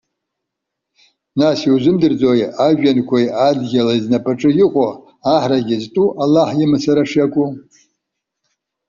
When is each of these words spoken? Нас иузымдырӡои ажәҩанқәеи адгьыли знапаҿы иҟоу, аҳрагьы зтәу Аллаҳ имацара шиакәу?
Нас 1.39 1.59
иузымдырӡои 1.67 2.43
ажәҩанқәеи 2.65 3.27
адгьыли 3.47 4.03
знапаҿы 4.03 4.49
иҟоу, 4.63 4.91
аҳрагьы 5.33 5.77
зтәу 5.83 6.07
Аллаҳ 6.23 6.49
имацара 6.63 7.03
шиакәу? 7.09 7.47